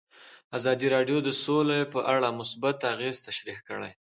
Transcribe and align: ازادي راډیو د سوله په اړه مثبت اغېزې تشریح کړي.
ازادي 0.57 0.87
راډیو 0.95 1.17
د 1.23 1.29
سوله 1.43 1.77
په 1.93 1.99
اړه 2.13 2.37
مثبت 2.39 2.77
اغېزې 2.93 3.21
تشریح 3.27 3.59
کړي. 3.67 3.91